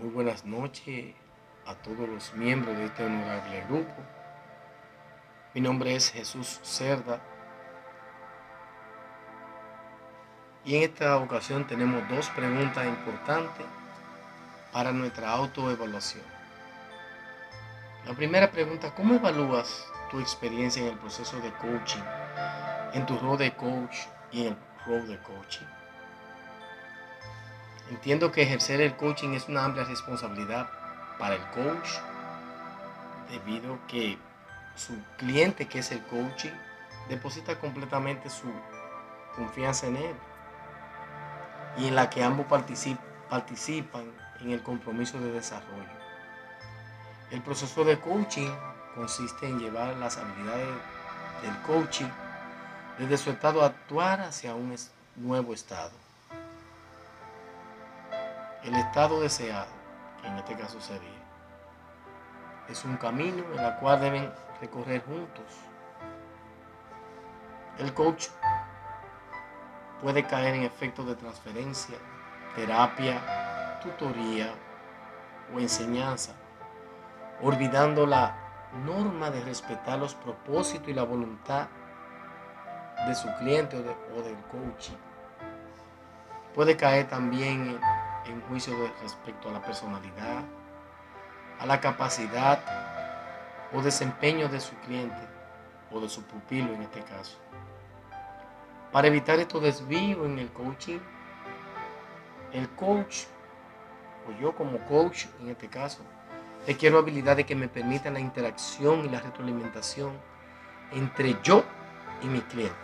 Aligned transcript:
Muy 0.00 0.08
buenas 0.08 0.46
noches 0.46 1.14
a 1.66 1.74
todos 1.74 2.08
los 2.08 2.32
miembros 2.32 2.74
de 2.74 2.86
este 2.86 3.04
honorable 3.04 3.62
grupo. 3.68 3.92
Mi 5.52 5.60
nombre 5.60 5.94
es 5.94 6.10
Jesús 6.10 6.58
Cerda. 6.62 7.20
Y 10.64 10.76
en 10.76 10.84
esta 10.84 11.18
ocasión 11.18 11.66
tenemos 11.66 12.08
dos 12.08 12.30
preguntas 12.30 12.86
importantes 12.86 13.66
para 14.72 14.90
nuestra 14.90 15.32
autoevaluación. 15.32 16.24
La 18.06 18.14
primera 18.14 18.50
pregunta, 18.50 18.94
¿cómo 18.94 19.16
evalúas 19.16 19.86
tu 20.10 20.18
experiencia 20.18 20.80
en 20.80 20.94
el 20.94 20.98
proceso 20.98 21.38
de 21.40 21.52
coaching, 21.52 22.00
en 22.94 23.04
tu 23.04 23.18
rol 23.18 23.36
de 23.36 23.54
coach 23.54 23.98
y 24.32 24.46
en 24.46 24.46
el 24.46 24.56
rol 24.86 25.06
de 25.06 25.18
coaching? 25.18 25.79
Entiendo 27.90 28.30
que 28.30 28.42
ejercer 28.42 28.80
el 28.80 28.96
coaching 28.96 29.30
es 29.30 29.48
una 29.48 29.64
amplia 29.64 29.82
responsabilidad 29.84 30.70
para 31.18 31.34
el 31.34 31.42
coach, 31.50 31.88
debido 33.28 33.74
a 33.74 33.86
que 33.88 34.16
su 34.76 34.94
cliente, 35.18 35.66
que 35.66 35.80
es 35.80 35.90
el 35.90 36.00
coaching, 36.04 36.52
deposita 37.08 37.58
completamente 37.58 38.30
su 38.30 38.48
confianza 39.34 39.88
en 39.88 39.96
él 39.96 40.14
y 41.78 41.88
en 41.88 41.96
la 41.96 42.08
que 42.08 42.22
ambos 42.22 42.46
participan 42.46 44.04
en 44.40 44.52
el 44.52 44.62
compromiso 44.62 45.18
de 45.18 45.32
desarrollo. 45.32 46.00
El 47.32 47.42
proceso 47.42 47.84
de 47.84 47.98
coaching 47.98 48.50
consiste 48.94 49.48
en 49.48 49.58
llevar 49.58 49.96
las 49.96 50.16
habilidades 50.16 50.68
del 51.42 51.56
coaching 51.62 52.08
desde 52.98 53.18
su 53.18 53.30
estado 53.30 53.64
actuar 53.64 54.20
hacia 54.20 54.54
un 54.54 54.76
nuevo 55.16 55.54
estado. 55.54 56.09
El 58.62 58.74
estado 58.74 59.20
deseado, 59.20 59.70
que 60.20 60.28
en 60.28 60.36
este 60.36 60.56
caso 60.56 60.80
sería, 60.80 61.08
es 62.68 62.84
un 62.84 62.96
camino 62.96 63.42
en 63.54 63.58
el 63.58 63.74
cual 63.76 64.00
deben 64.00 64.30
recorrer 64.60 65.02
juntos. 65.04 65.46
El 67.78 67.94
coach 67.94 68.28
puede 70.02 70.26
caer 70.26 70.54
en 70.54 70.62
efectos 70.62 71.06
de 71.06 71.14
transferencia, 71.14 71.96
terapia, 72.54 73.78
tutoría 73.82 74.52
o 75.54 75.58
enseñanza, 75.58 76.32
olvidando 77.40 78.06
la 78.06 78.36
norma 78.84 79.30
de 79.30 79.42
respetar 79.42 79.98
los 79.98 80.14
propósitos 80.14 80.88
y 80.88 80.94
la 80.94 81.02
voluntad 81.02 81.68
de 83.06 83.14
su 83.14 83.28
cliente 83.38 83.76
o, 83.76 84.22
del 84.22 84.36
coach. 84.50 84.90
Puede 86.54 86.76
caer 86.76 87.08
también 87.08 87.68
en 87.70 87.80
en 88.30 88.40
juicio 88.42 88.74
respecto 89.02 89.48
a 89.48 89.52
la 89.52 89.62
personalidad, 89.62 90.44
a 91.58 91.66
la 91.66 91.80
capacidad 91.80 92.60
o 93.72 93.82
desempeño 93.82 94.48
de 94.48 94.60
su 94.60 94.74
cliente 94.76 95.28
o 95.92 96.00
de 96.00 96.08
su 96.08 96.22
pupilo 96.22 96.72
en 96.72 96.82
este 96.82 97.02
caso. 97.02 97.38
Para 98.92 99.08
evitar 99.08 99.38
estos 99.38 99.62
desvíos 99.62 100.26
en 100.26 100.38
el 100.38 100.50
coaching, 100.50 100.98
el 102.52 102.68
coach, 102.70 103.24
o 104.28 104.40
yo 104.40 104.54
como 104.54 104.78
coach 104.86 105.26
en 105.40 105.50
este 105.50 105.68
caso, 105.68 106.00
requiero 106.66 106.98
habilidades 106.98 107.46
que 107.46 107.54
me 107.54 107.68
permitan 107.68 108.14
la 108.14 108.20
interacción 108.20 109.04
y 109.04 109.08
la 109.08 109.20
retroalimentación 109.20 110.12
entre 110.92 111.36
yo 111.42 111.62
y 112.22 112.26
mi 112.26 112.40
cliente. 112.40 112.74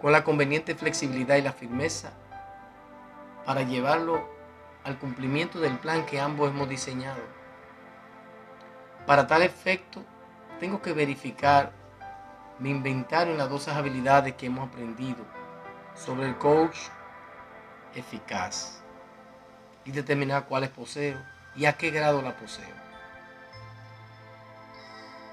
Con 0.00 0.12
la 0.12 0.24
conveniente 0.24 0.74
flexibilidad 0.74 1.36
y 1.36 1.42
la 1.42 1.52
firmeza 1.52 2.12
para 3.50 3.62
llevarlo 3.62 4.22
al 4.84 4.96
cumplimiento 4.96 5.58
del 5.58 5.76
plan 5.76 6.06
que 6.06 6.20
ambos 6.20 6.50
hemos 6.50 6.68
diseñado. 6.68 7.20
Para 9.08 9.26
tal 9.26 9.42
efecto, 9.42 10.04
tengo 10.60 10.80
que 10.80 10.92
verificar 10.92 11.72
mi 12.60 12.70
inventario 12.70 13.32
en 13.32 13.38
las 13.38 13.50
dos 13.50 13.66
habilidades 13.66 14.34
que 14.36 14.46
hemos 14.46 14.68
aprendido 14.68 15.24
sobre 15.96 16.28
el 16.28 16.38
coach 16.38 16.76
eficaz 17.96 18.84
y 19.84 19.90
determinar 19.90 20.44
cuáles 20.44 20.70
poseo 20.70 21.20
y 21.56 21.64
a 21.64 21.72
qué 21.72 21.90
grado 21.90 22.22
la 22.22 22.36
poseo. 22.36 22.76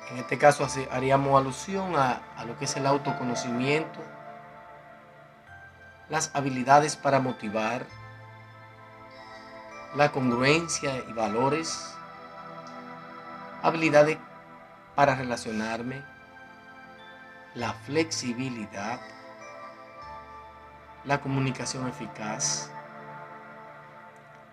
En 0.10 0.18
este 0.18 0.40
caso 0.40 0.66
haríamos 0.90 1.40
alusión 1.40 1.96
a, 1.96 2.24
a 2.36 2.46
lo 2.46 2.58
que 2.58 2.66
es 2.66 2.76
el 2.78 2.88
autoconocimiento, 2.88 4.00
las 6.10 6.32
habilidades 6.34 6.96
para 6.96 7.20
motivar, 7.20 7.86
la 9.96 10.12
congruencia 10.12 11.04
y 11.08 11.14
valores, 11.14 11.94
habilidades 13.64 14.18
para 14.96 15.16
relacionarme, 15.16 16.04
la 17.56 17.74
flexibilidad, 17.74 19.00
la 21.06 21.22
comunicación 21.22 21.88
eficaz, 21.88 22.70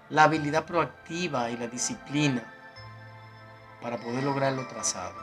la 0.08 0.24
habilidad 0.24 0.64
proactiva 0.64 1.50
y 1.50 1.56
la 1.56 1.66
disciplina 1.66 2.42
para 3.82 3.98
poder 3.98 4.22
lograr 4.22 4.52
lo 4.52 4.66
trazado, 4.66 5.16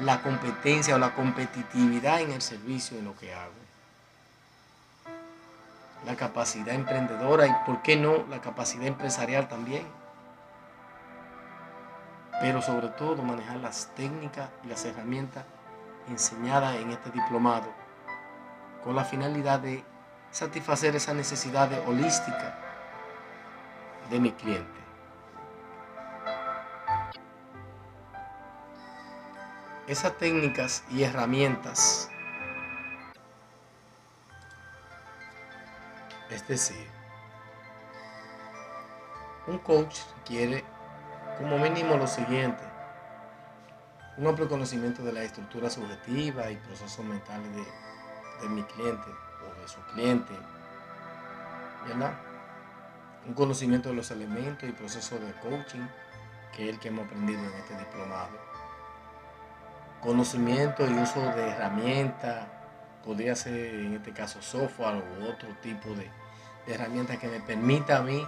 la 0.00 0.20
competencia 0.22 0.96
o 0.96 0.98
la 0.98 1.14
competitividad 1.14 2.20
en 2.20 2.32
el 2.32 2.42
servicio 2.42 2.98
en 2.98 3.04
lo 3.04 3.16
que 3.16 3.32
hago 3.32 3.64
la 6.06 6.16
capacidad 6.16 6.74
emprendedora 6.74 7.46
y, 7.46 7.52
¿por 7.66 7.82
qué 7.82 7.96
no, 7.96 8.24
la 8.28 8.40
capacidad 8.40 8.86
empresarial 8.86 9.48
también? 9.48 9.86
Pero 12.40 12.60
sobre 12.62 12.88
todo 12.88 13.22
manejar 13.22 13.56
las 13.56 13.88
técnicas 13.94 14.50
y 14.64 14.68
las 14.68 14.84
herramientas 14.84 15.44
enseñadas 16.08 16.76
en 16.76 16.90
este 16.90 17.10
diplomado 17.10 17.68
con 18.82 18.94
la 18.94 19.04
finalidad 19.04 19.60
de 19.60 19.82
satisfacer 20.30 20.94
esa 20.94 21.14
necesidad 21.14 21.70
holística 21.88 22.58
de 24.10 24.20
mi 24.20 24.32
cliente. 24.32 24.80
Esas 29.86 30.16
técnicas 30.18 30.84
y 30.90 31.02
herramientas 31.02 32.10
Es 36.30 36.46
decir, 36.48 36.88
un 39.46 39.58
coach 39.58 39.98
quiere 40.24 40.64
como 41.38 41.58
mínimo 41.58 41.96
lo 41.96 42.06
siguiente, 42.06 42.62
un 44.16 44.26
amplio 44.26 44.48
conocimiento 44.48 45.02
de 45.02 45.12
la 45.12 45.22
estructura 45.22 45.68
subjetiva 45.68 46.50
y 46.50 46.56
procesos 46.56 47.04
mentales 47.04 47.48
de, 47.54 48.48
mi 48.48 48.62
cliente 48.62 49.10
o 49.42 49.60
de 49.60 49.68
su 49.68 49.80
cliente, 49.92 50.32
¿verdad? 51.86 52.14
Un 53.26 53.34
conocimiento 53.34 53.88
de 53.88 53.94
los 53.94 54.10
elementos 54.10 54.68
y 54.68 54.72
procesos 54.72 55.20
de 55.20 55.32
coaching, 55.40 55.86
que 56.54 56.68
es 56.68 56.74
el 56.74 56.80
que 56.80 56.88
hemos 56.88 57.06
aprendido 57.06 57.40
en 57.40 57.52
este 57.54 57.76
diplomado. 57.76 58.38
Conocimiento 60.02 60.86
y 60.86 60.92
uso 60.92 61.20
de 61.20 61.48
herramientas, 61.48 62.46
podría 63.04 63.36
ser 63.36 63.74
en 63.74 63.94
este 63.94 64.12
caso 64.12 64.40
software 64.40 64.96
u 64.96 65.24
otro 65.24 65.48
tipo 65.62 65.90
de, 65.90 66.10
de 66.66 66.74
herramientas 66.74 67.18
que 67.18 67.28
me 67.28 67.40
permita 67.40 67.98
a 67.98 68.02
mí 68.02 68.26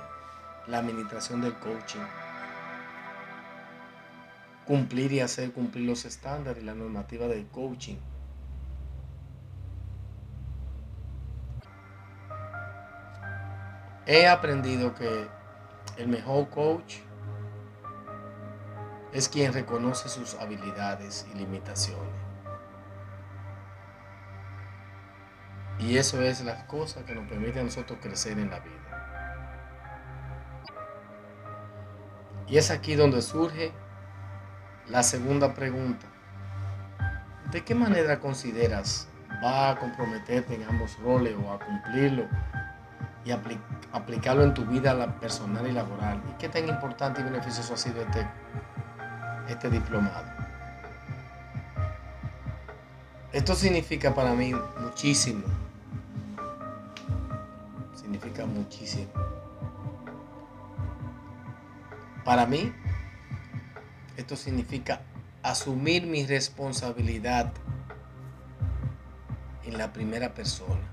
la 0.66 0.78
administración 0.78 1.40
del 1.40 1.54
coaching. 1.54 2.00
Cumplir 4.66 5.12
y 5.12 5.20
hacer 5.20 5.52
cumplir 5.52 5.86
los 5.86 6.04
estándares 6.04 6.62
y 6.62 6.66
la 6.66 6.74
normativa 6.74 7.26
del 7.26 7.46
coaching. 7.46 7.96
He 14.06 14.28
aprendido 14.28 14.94
que 14.94 15.26
el 15.96 16.08
mejor 16.08 16.48
coach 16.50 16.96
es 19.12 19.28
quien 19.28 19.52
reconoce 19.52 20.08
sus 20.08 20.34
habilidades 20.34 21.26
y 21.32 21.38
limitaciones. 21.38 22.25
Y 25.86 25.98
eso 25.98 26.20
es 26.20 26.42
las 26.42 26.64
cosas 26.64 27.04
que 27.04 27.14
nos 27.14 27.28
permiten 27.28 27.60
a 27.60 27.64
nosotros 27.66 28.00
crecer 28.02 28.36
en 28.40 28.50
la 28.50 28.58
vida. 28.58 28.72
Y 32.48 32.58
es 32.58 32.72
aquí 32.72 32.96
donde 32.96 33.22
surge 33.22 33.70
la 34.88 35.04
segunda 35.04 35.54
pregunta. 35.54 36.06
¿De 37.52 37.62
qué 37.62 37.76
manera 37.76 38.18
consideras 38.18 39.06
va 39.44 39.70
a 39.70 39.78
comprometerte 39.78 40.56
en 40.56 40.64
ambos 40.64 40.98
roles 40.98 41.36
o 41.36 41.52
a 41.52 41.60
cumplirlo 41.60 42.24
y 43.24 43.30
aplicarlo 43.30 44.42
en 44.42 44.54
tu 44.54 44.64
vida 44.64 45.20
personal 45.20 45.68
y 45.68 45.72
laboral? 45.72 46.20
¿Y 46.28 46.32
qué 46.38 46.48
tan 46.48 46.68
importante 46.68 47.20
y 47.20 47.24
beneficioso 47.24 47.74
ha 47.74 47.76
sido 47.76 48.02
este, 48.02 48.26
este 49.48 49.70
diplomado? 49.70 50.26
Esto 53.32 53.54
significa 53.54 54.12
para 54.12 54.32
mí 54.32 54.52
muchísimo 54.80 55.44
significa 58.06 58.46
muchísimo. 58.46 59.08
Para 62.24 62.46
mí, 62.46 62.72
esto 64.16 64.36
significa 64.36 65.00
asumir 65.42 66.06
mi 66.06 66.24
responsabilidad 66.24 67.52
en 69.64 69.76
la 69.76 69.92
primera 69.92 70.34
persona. 70.34 70.86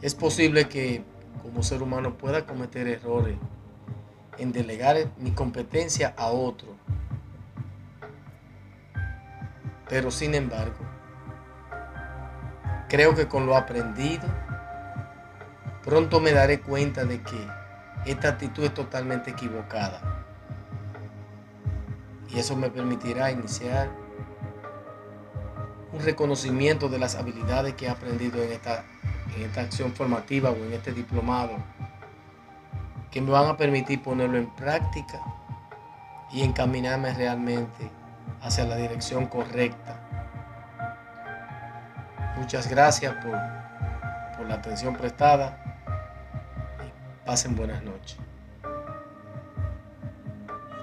Es 0.00 0.14
posible 0.14 0.68
que 0.68 1.02
como 1.42 1.64
ser 1.64 1.82
humano 1.82 2.16
pueda 2.16 2.46
cometer 2.46 2.86
errores 2.86 3.36
en 4.38 4.52
delegar 4.52 4.96
mi 5.18 5.32
competencia 5.32 6.14
a 6.16 6.28
otro. 6.28 6.68
Pero 9.88 10.12
sin 10.12 10.36
embargo, 10.36 10.84
creo 12.88 13.16
que 13.16 13.26
con 13.26 13.46
lo 13.46 13.56
aprendido, 13.56 14.45
pronto 15.86 16.18
me 16.18 16.32
daré 16.32 16.60
cuenta 16.60 17.04
de 17.04 17.22
que 17.22 17.48
esta 18.06 18.30
actitud 18.30 18.64
es 18.64 18.74
totalmente 18.74 19.30
equivocada. 19.30 20.24
Y 22.28 22.40
eso 22.40 22.56
me 22.56 22.68
permitirá 22.68 23.30
iniciar 23.30 23.88
un 25.92 26.00
reconocimiento 26.00 26.88
de 26.88 26.98
las 26.98 27.14
habilidades 27.14 27.74
que 27.74 27.86
he 27.86 27.88
aprendido 27.88 28.42
en 28.42 28.52
esta, 28.52 28.84
en 29.36 29.44
esta 29.44 29.60
acción 29.60 29.92
formativa 29.92 30.50
o 30.50 30.56
en 30.56 30.72
este 30.72 30.92
diplomado 30.92 31.52
que 33.12 33.20
me 33.20 33.30
van 33.30 33.48
a 33.48 33.56
permitir 33.56 34.02
ponerlo 34.02 34.38
en 34.38 34.50
práctica 34.56 35.20
y 36.32 36.42
encaminarme 36.42 37.14
realmente 37.14 37.90
hacia 38.42 38.64
la 38.64 38.76
dirección 38.76 39.26
correcta. 39.26 40.02
Muchas 42.36 42.68
gracias 42.68 43.14
por, 43.24 43.38
por 44.36 44.46
la 44.48 44.56
atención 44.56 44.94
prestada 44.96 45.65
pasen 47.26 47.56
buenas 47.56 47.82
noches. 47.82 48.16